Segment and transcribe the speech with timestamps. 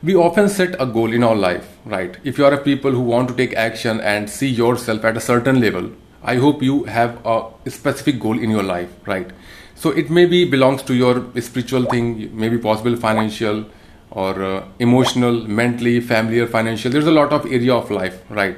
[0.00, 2.16] We often set a goal in our life, right?
[2.22, 5.20] If you are a people who want to take action and see yourself at a
[5.20, 5.90] certain level,
[6.22, 9.28] I hope you have a specific goal in your life, right?
[9.74, 13.66] So it maybe belongs to your spiritual thing, maybe possible financial
[14.12, 16.92] or uh, emotional, mentally, family or financial.
[16.92, 18.56] There's a lot of area of life, right?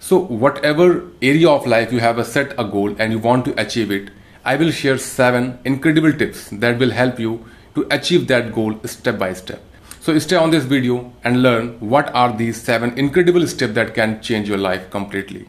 [0.00, 3.60] So whatever area of life you have a set a goal and you want to
[3.60, 4.10] achieve it,
[4.44, 7.44] I will share seven incredible tips that will help you
[7.76, 9.62] to achieve that goal step by step.
[10.02, 14.22] So stay on this video and learn what are these seven incredible steps that can
[14.22, 15.46] change your life completely.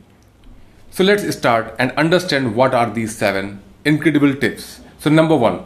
[0.89, 4.81] So let's start and understand what are these seven incredible tips.
[4.99, 5.61] So number one,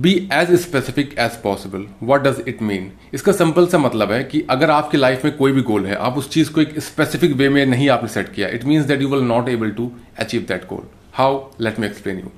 [0.00, 1.86] be as specific as possible.
[2.00, 2.90] What does it mean?
[3.14, 6.18] इसका simple सा मतलब है कि अगर आपकी life में कोई भी गोल है आप
[6.18, 9.08] उस चीज़ को एक स्पेसिफिक वे में नहीं आपने सेट किया it means that you
[9.08, 12.32] will not able to achieve that goal how let me explain you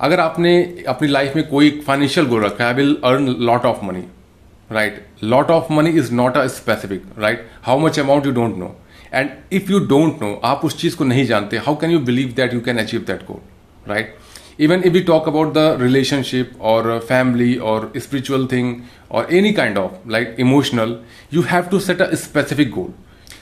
[0.00, 3.84] अगर आपने अपनी लाइफ में कोई फाइनेंशियल गोल रखा है I will earn lot of
[3.84, 4.04] money
[4.71, 8.75] right lot of money is not a specific right how much amount you don't no
[9.13, 12.33] and if you don't no आप उस चीज को नहीं जानते how can you believe
[12.37, 14.15] that you can achieve that goal right
[14.59, 19.77] even if we talk about the relationship or family or spiritual thing or any kind
[19.77, 20.95] of like emotional
[21.29, 22.93] you have to set a specific goal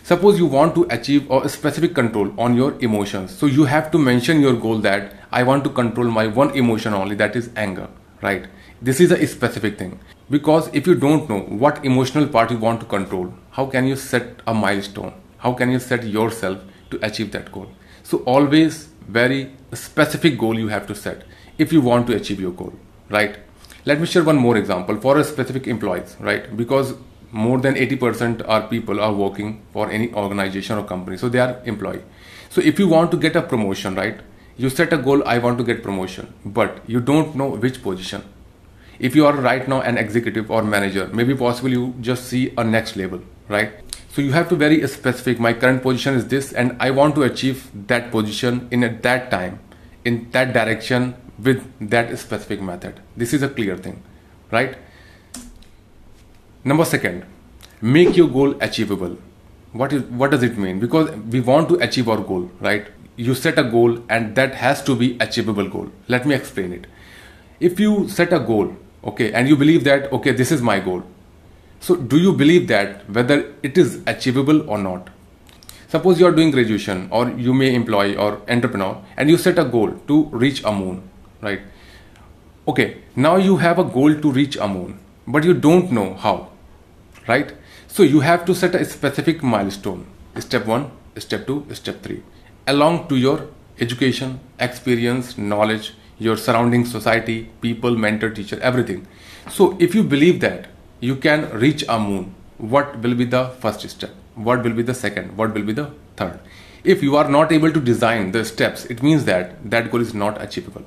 [0.03, 3.97] suppose you want to achieve a specific control on your emotions so you have to
[3.97, 7.87] mention your goal that i want to control my one emotion only that is anger
[8.21, 8.45] right
[8.81, 9.97] this is a specific thing
[10.30, 13.96] because if you don't know what emotional part you want to control how can you
[13.96, 15.12] set a milestone?
[15.38, 17.68] How can you set yourself to achieve that goal?
[18.02, 21.24] So always very specific goal you have to set
[21.58, 22.72] if you want to achieve your goal
[23.08, 23.38] right?
[23.84, 26.56] Let me share one more example for a specific employees right?
[26.56, 26.94] Because
[27.32, 31.60] more than 80% are people are working for any organization or company so they are
[31.64, 32.02] employee.
[32.50, 34.20] So if you want to get a promotion right
[34.56, 38.24] you set a goal i want to get promotion but you don't know which position
[39.00, 42.64] if you are right now an executive or manager maybe possible you just see a
[42.64, 43.72] next level right?
[44.10, 47.22] So you have to very specific my current position is this and i want to
[47.22, 49.58] achieve that position in at that time
[50.04, 53.00] in that direction with that specific method.
[53.16, 54.02] This is a clear thing
[54.50, 54.76] right?
[56.64, 57.24] Number second
[57.80, 59.16] make your goal achievable.
[59.72, 60.80] What is what does it mean?
[60.80, 62.88] Because we want to achieve our goal right?
[63.16, 65.90] You set a goal and that has to be achievable goal.
[66.08, 66.86] Let me explain it.
[67.60, 71.02] If you set a goal okay and you believe that okay this is my goal.
[71.80, 75.08] So do you believe that whether it is achievable or not?
[75.88, 79.64] Suppose you are doing graduation or you may employ or entrepreneur and you set a
[79.64, 81.02] goal to reach a moon
[81.40, 81.60] right?
[82.68, 86.50] Okay now you have a goal to reach a moon but you don't know how
[87.26, 87.52] right?
[87.88, 90.06] So you have to set a specific milestone.
[90.38, 92.22] Step 1 step 2 step 3
[92.68, 93.48] along to your
[93.80, 99.06] education experience knowledge your surrounding society people mentor teacher everything.
[99.48, 100.68] So if you believe that
[101.00, 102.34] you can reach a moon.
[102.58, 104.10] What will be the first step?
[104.34, 105.36] What will be the second?
[105.36, 106.38] What will be the third?
[106.84, 110.12] If you are not able to design the steps it means that that goal is
[110.14, 110.84] not achievable.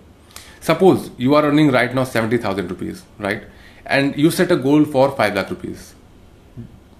[0.59, 3.43] Suppose you are earning right now 70000 rupees right?
[3.85, 5.95] And you set a goal for 5 lakh rupees.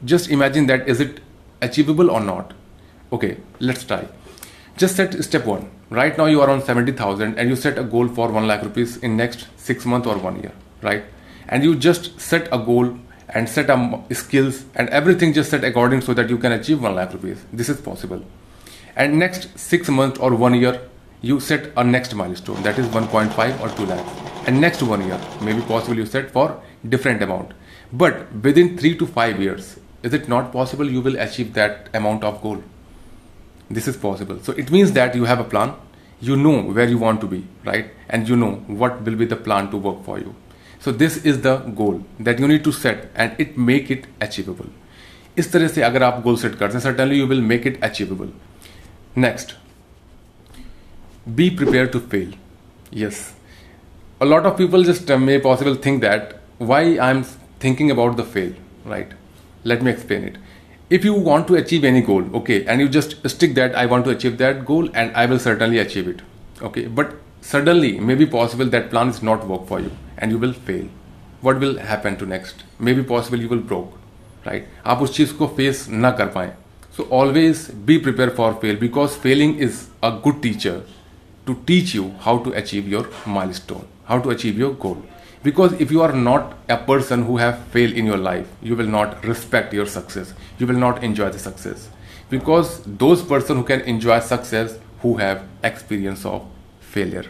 [0.03, 1.21] Just imagine that is it
[1.61, 2.53] achievable or not?
[3.11, 4.07] Okay let's try
[4.78, 8.07] just set step 1 right now you are on 70000 and you set a goal
[8.07, 10.53] for 1 lakh rupees in next 6 months or 1 year
[10.84, 11.03] right?
[11.47, 12.97] And you just set a goal
[13.29, 13.78] and set a
[14.12, 17.44] skills and everything just set according so that you can achieve 1 lakh rupees.
[17.51, 18.23] This is possible.
[18.95, 20.81] And next 6 months or 1 year
[21.22, 24.06] you set a next milestone that is 1.5 or 2 lakh.
[24.47, 27.53] And next 1 year maybe possible you set for different amount.
[27.91, 32.23] But within 3 to 5 years is it not possible you will achieve that amount
[32.23, 32.62] of goal
[33.72, 35.72] this is possible so it means that you have a plan
[36.21, 39.37] you know where you want to be right and you know what will be the
[39.37, 40.34] plan to work for you
[40.81, 44.71] so this is the goal that you need to set and it make it achievable
[45.38, 48.31] इस तरह से अगर आप goal set करते हैं certainly you will make it achievable
[49.25, 49.53] next
[51.41, 52.32] be prepared to fail
[53.03, 53.21] yes
[54.26, 56.34] a lot of people just uh, may possible think that
[56.71, 57.22] why i'm
[57.65, 58.53] thinking about the fail
[58.94, 59.12] right
[59.72, 60.38] let me explain it
[60.93, 64.05] if you want to achieve any goal okay and you just stick that i want
[64.05, 66.23] to achieve that goal and i will certainly achieve it
[66.69, 70.52] okay but suddenly maybe possible that plan is not work for you and you will
[70.69, 70.87] fail
[71.40, 73.93] what will happen to next maybe possible you will broke
[74.46, 76.52] right आप उस चीज को face ना कर पाए
[76.96, 80.76] so always be prepared for fail because failing is a good teacher
[81.46, 83.05] to teach you how to achieve your
[83.37, 84.99] milestone how to achieve your goal
[85.44, 88.88] because if you are not a person who have failed in your life you will
[88.88, 91.90] not respect your success you will not enjoy the success
[92.30, 96.45] because those person who can enjoy success who have experience of
[96.80, 97.25] failure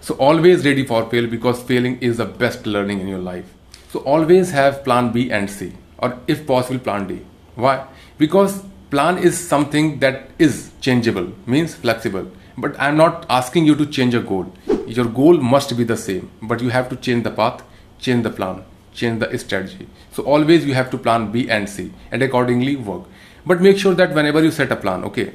[0.00, 3.54] so always ready for fail because failing is the best learning in your life
[3.92, 7.20] so always have plan b and c or if possible plan D.
[7.54, 7.86] Why?
[8.18, 12.30] Because plan is something that is changeable, means flexible.
[12.60, 14.52] But I'm not asking you to change your goal.
[14.86, 17.62] Your goal must be the same, but you have to change the path,
[17.98, 19.88] change the plan, change the strategy.
[20.12, 23.04] So always you have to plan B and C and accordingly work.
[23.46, 25.32] But make sure that whenever you set a plan, okay,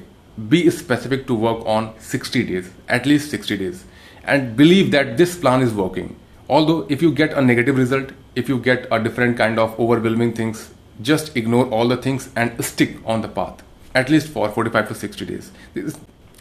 [0.50, 3.86] be specific to work on 60 days, at least 60 days,
[4.24, 6.16] and believe that this plan is working.
[6.48, 10.33] Although if you get a negative result, if you get a different kind of overwhelming
[10.33, 10.69] things,
[11.01, 13.63] just ignore all the things and stick on the path
[13.95, 15.51] at least for 45 to 60 days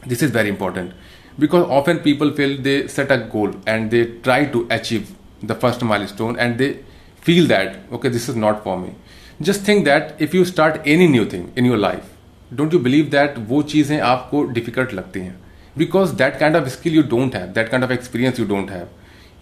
[0.05, 0.93] this is very important
[1.37, 5.81] because often people feel they set a goal and they try to achieve the first
[5.83, 6.79] milestone and they
[7.21, 8.93] feel that okay this is not for me
[9.41, 12.09] just think that if you start any new thing in your life
[12.55, 15.35] don't you believe that वो चीज़ें आपको difficult लगती हैं
[15.77, 18.87] because that kind of skill you don't have that kind of experience you don't have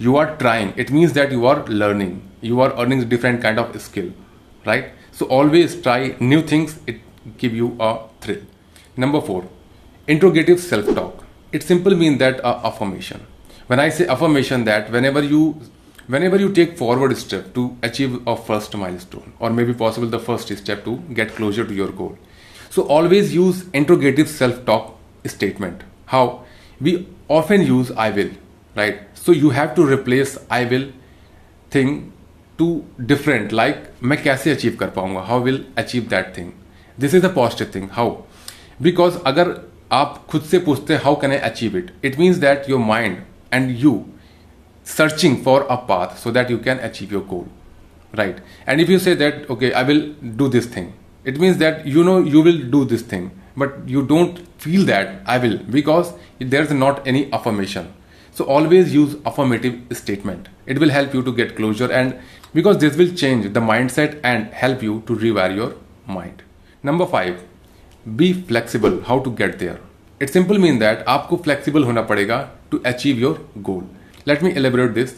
[0.07, 3.79] you are trying it means that you are learning you are earning different kind of
[3.81, 4.09] skill
[4.65, 7.00] right so always try new things it
[7.44, 7.91] give you a
[8.21, 8.44] thrill
[9.06, 9.39] number four
[10.07, 13.25] interrogative self-talk it simply means that uh, affirmation
[13.68, 15.59] when i say affirmation that whenever you
[16.07, 20.56] whenever you take forward step to achieve a first milestone or maybe possible the first
[20.57, 22.18] step to get closer to your goal
[22.69, 24.94] so always use interrogative self-talk
[25.25, 26.24] statement how
[26.79, 26.94] we
[27.27, 28.31] often use i will
[28.75, 30.88] right so you have to replace i will
[31.69, 32.13] thing
[32.57, 32.68] to
[33.12, 36.53] different like मैं कैसे achieve कर पाऊंगा how will achieve that thing
[37.03, 38.07] this is a positive thing how
[38.88, 39.51] because अगर
[39.91, 43.18] आप खुद से पूछते how can I achieve it it means that your mind
[43.53, 44.03] and you
[44.88, 47.47] searching for a path so that you can achieve your goal
[48.19, 50.01] right and if you say that okay i will
[50.41, 50.94] do this thing
[51.25, 53.25] it means that you know you will do this thing
[53.63, 57.91] but you don't feel that i will because there's not any affirmation
[58.31, 62.18] so always use affirmative statement it will help you to get closure and
[62.53, 65.71] because this will change the mindset and help you to rewire your
[66.06, 66.44] mind
[66.81, 67.44] number 5
[68.15, 69.79] be flexible how to get there
[70.19, 72.39] it simply means that आपको flexible होना पड़ेगा
[72.71, 73.38] to achieve your
[73.69, 73.83] goal
[74.31, 75.15] let me elaborate this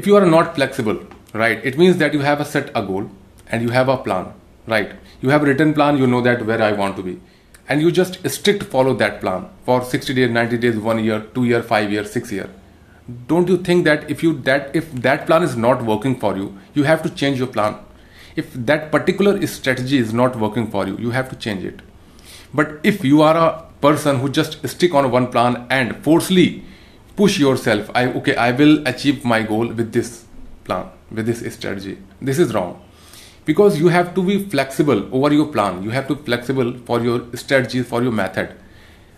[0.00, 0.98] if you are not flexible
[1.42, 3.08] right it means that you have a set a goal
[3.48, 4.32] and you have a plan
[4.66, 7.18] right you have a written plan you know that where i want to be
[7.68, 11.44] and you just strict follow that plan for 60 days 90 days 1 year 2
[11.50, 12.48] year 5 year 6 year
[13.32, 16.48] don't you think that if you that if that plan is not working for you
[16.74, 17.78] you have to change your plan
[18.36, 21.80] if that particular strategy is not working for you you have to change it
[22.55, 23.49] but if you are a
[23.81, 26.63] person who just stick on one plan and forcefully
[27.15, 30.25] push yourself, I okay, I will achieve my goal with this
[30.63, 31.97] plan, with this strategy.
[32.21, 32.81] This is wrong.
[33.45, 35.83] Because you have to be flexible over your plan.
[35.83, 38.55] You have to be flexible for your strategy, for your method.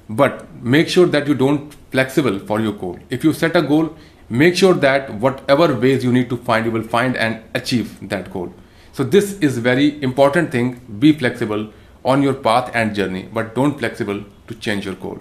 [0.09, 2.99] But make sure that you don't flexible for your goal.
[3.09, 3.95] If you set a goal,
[4.29, 8.31] make sure that whatever ways you need to find, you will find and achieve that
[8.33, 8.53] goal.
[8.93, 10.81] So this is very important thing.
[10.99, 11.71] Be flexible
[12.07, 15.19] on your path and journey, but don't flexible to change your goal.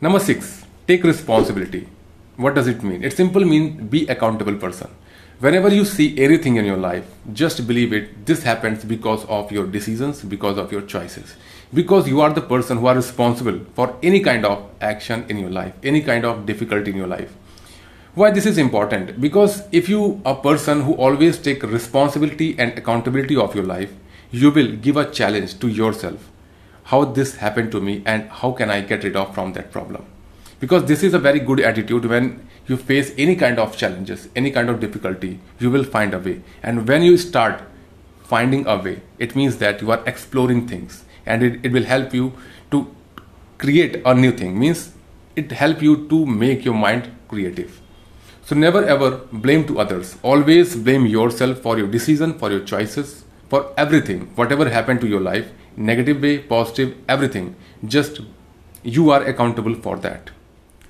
[0.00, 1.86] Number six, take responsibility.
[2.36, 3.04] What does it mean?
[3.04, 4.90] It simply means be accountable person.
[5.40, 8.26] Whenever you see anything in your life, just believe it.
[8.26, 11.34] This happens because of your decisions, because of your choices.
[11.72, 15.50] Because you are the person who are responsible for any kind of action in your
[15.50, 17.32] life, any kind of difficulty in your life.
[18.14, 19.20] Why this is important?
[19.20, 23.92] Because if you a person who always take responsibility and accountability of your life,
[24.30, 26.30] you will give a challenge to yourself.
[26.84, 30.04] How this happened to me and how can i get rid of from that problem?
[30.60, 34.50] Because this is a very good attitude when you face any kind of challenges any
[34.50, 36.42] kind of difficulty you will find a way.
[36.62, 37.62] And when you start
[38.22, 42.14] finding a way it means that you are exploring things and it, it will help
[42.14, 42.32] you
[42.70, 42.94] to
[43.58, 44.58] create a new thing.
[44.58, 44.92] Means
[45.36, 47.80] it help you to make your mind creative.
[48.44, 50.16] So never ever blame to others.
[50.22, 53.19] Always blame yourself for your decision for your choices
[53.50, 57.54] for everything whatever happened to your life negative way positive everything
[57.94, 58.20] just
[58.82, 60.30] you are accountable for that.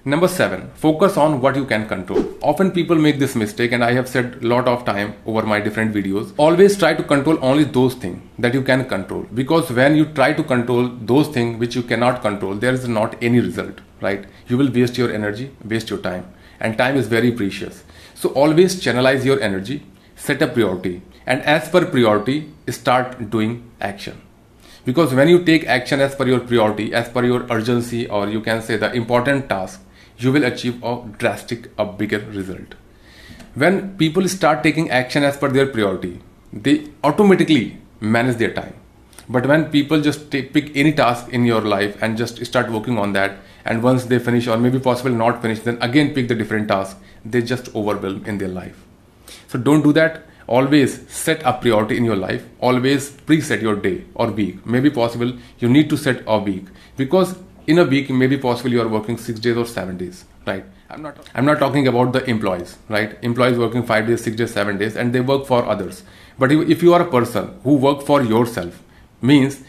[0.04, 2.24] Number 7 focus on what you can control.
[2.40, 5.94] Often people make this mistake and i have said lot of time over my different
[5.94, 6.32] videos.
[6.38, 10.32] Always try to control only those things that you can control because when you try
[10.32, 14.24] to control those things which you cannot control there is not any result right?
[14.48, 17.84] You will waste your energy waste your time and time is very precious.
[18.14, 19.82] So always channelize your energy
[20.16, 24.20] set a priority and as per priority start doing action.
[24.84, 28.40] Because when you take action as per your priority as per your urgency or you
[28.40, 29.80] can say the important task
[30.18, 32.74] you will achieve a drastic a bigger result.
[33.54, 36.20] When people start taking action as per their priority
[36.52, 38.74] they automatically manage their time.
[39.28, 42.98] But when people just take, pick any task in your life and just start working
[42.98, 46.34] on that and once they finish or maybe possible not finish then again pick the
[46.34, 48.82] different task they just overwhelm in their life.
[49.48, 50.24] So don't do that
[50.58, 55.32] always set a priority in your life always preset your day or week maybe possible
[55.60, 56.66] you need to set a week
[56.96, 57.34] because
[57.66, 61.02] in a week maybe possible you are working 6 days or 7 days right i'm
[61.08, 64.80] not i'm not talking about the employees right employees working 5 days 6 days 7
[64.84, 66.02] days and they work for others
[66.44, 68.82] but if you are a person who work for yourself
[69.32, 69.62] means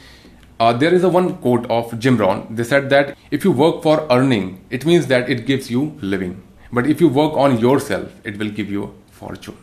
[0.61, 2.45] uh, there is a one quote of Jim Rohn.
[2.55, 6.35] They said that if you work for earning, it means that it gives you living.
[6.71, 9.57] But if you work on yourself, it will give you fortune.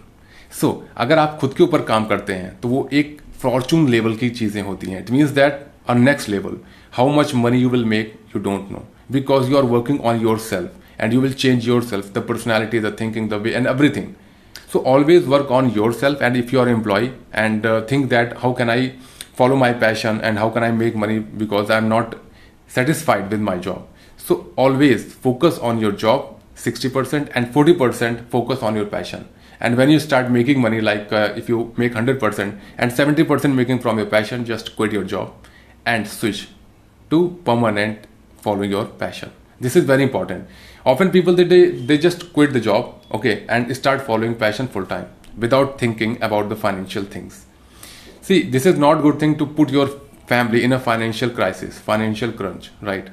[0.53, 4.29] So अगर आप खुद के ऊपर काम करते हैं तो वो एक फॉर्चून लेवल की
[4.31, 5.01] चीज़ें होती हैं.
[5.01, 6.57] It means that a next level
[6.93, 11.01] how much money you will make you don't know because you are working on yourself
[11.01, 14.07] and you will change yourself the personality the thinking the way and everything
[14.73, 18.71] so always work on yourself and if you are employ and think that how can
[18.71, 18.91] I
[19.39, 22.15] follow my passion and how can I make money because I am not
[22.75, 23.89] satisfied with my job
[24.29, 29.25] so always focus on your job sixty percent and forty percent focus on your passion
[29.61, 33.81] And when you start making money, like uh, if you make 100% and 70% making
[33.81, 35.35] from your passion, just quit your job
[35.85, 36.49] and switch
[37.11, 38.07] to permanent
[38.39, 39.33] following your passion.
[39.61, 40.47] This is very important.
[40.87, 45.11] Often people they, they just quit the job, okay, and start following passion full time
[45.37, 47.47] without thinking about the financial things
[48.29, 49.87] see this is not good thing to put your
[50.33, 53.07] family in a financial crisis financial crunch right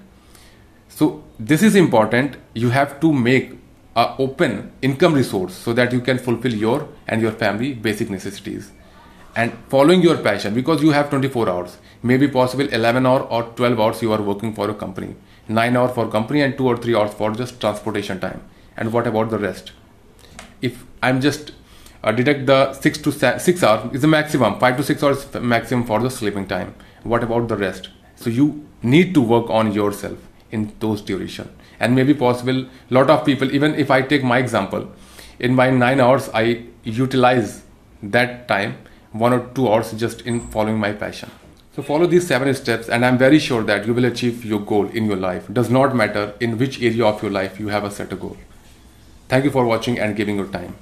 [0.96, 1.08] so
[1.52, 3.54] this is important you have to make
[3.96, 8.72] a open income resource so that you can fulfill your and your family basic necessities.
[9.38, 13.80] And following your passion because you have 24 hours maybe possible 11 hour or 12
[13.80, 15.16] hours you are working for a company.
[15.48, 18.42] 9 hours for company and 2 or 3 hours for just transportation time.
[18.76, 19.72] And what about the rest?
[20.62, 21.52] If i'm just
[22.04, 25.86] uh, deduct the 6 to 6 hours is the maximum 5 to 6 hours maximum
[25.86, 26.76] for the sleeping time.
[27.04, 27.90] What about the rest?
[28.16, 30.18] So you need to work on yourself
[30.52, 31.50] in those duration.
[31.80, 34.90] And maybe possible lot of people even if i take my example
[35.40, 37.64] in my 9 hours i utilize
[38.02, 38.78] that time
[39.12, 41.30] 1 or 2 hours just in following my passion.
[41.76, 44.88] So follow these 7 steps and i'm very sure that you will achieve your goal
[44.88, 45.52] in your life.
[45.52, 48.38] Does not matter in which area of your life you have a set a goal.
[49.28, 50.76] Thank you for watching and giving your time